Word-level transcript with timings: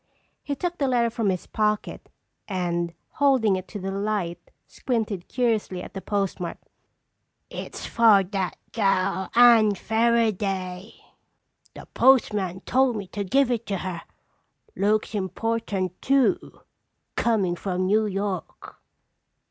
He 0.41 0.55
took 0.55 0.79
the 0.79 0.87
letter 0.87 1.11
from 1.11 1.29
his 1.29 1.45
pocket 1.45 2.09
and 2.47 2.95
holding 3.09 3.55
it 3.55 3.67
to 3.67 3.79
the 3.79 3.91
light, 3.91 4.49
squinted 4.65 5.27
curiously 5.27 5.83
at 5.83 5.93
the 5.93 6.01
postmark. 6.01 6.57
"It's 7.51 7.85
for 7.85 8.23
that 8.23 8.57
gal, 8.71 9.29
Anne 9.35 9.75
Fairaday. 9.75 10.95
The 11.75 11.85
postmaster 11.93 12.61
told 12.61 12.95
me 12.95 13.05
to 13.09 13.23
give 13.23 13.51
it 13.51 13.67
to 13.67 13.77
her. 13.77 14.01
Looks 14.75 15.13
important 15.13 16.01
too, 16.01 16.61
comin' 17.15 17.55
from 17.55 17.85
New 17.85 18.07
York." 18.07 18.77